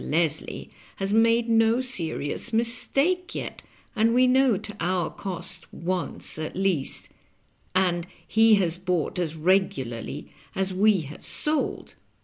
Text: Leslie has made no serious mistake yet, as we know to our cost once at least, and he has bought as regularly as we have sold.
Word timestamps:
Leslie 0.03 0.71
has 0.95 1.13
made 1.13 1.47
no 1.47 1.79
serious 1.79 2.51
mistake 2.51 3.35
yet, 3.35 3.61
as 3.95 4.07
we 4.07 4.25
know 4.25 4.57
to 4.57 4.75
our 4.79 5.11
cost 5.11 5.71
once 5.71 6.39
at 6.39 6.55
least, 6.55 7.09
and 7.75 8.07
he 8.27 8.55
has 8.55 8.79
bought 8.79 9.19
as 9.19 9.35
regularly 9.35 10.31
as 10.55 10.73
we 10.73 11.01
have 11.01 11.23
sold. 11.23 11.93